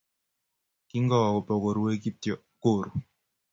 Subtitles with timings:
[0.87, 2.97] Kingowo bukorue kityo, koruu